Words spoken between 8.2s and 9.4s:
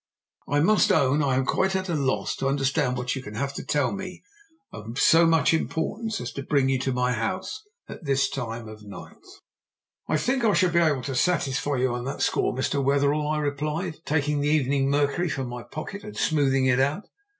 time of night."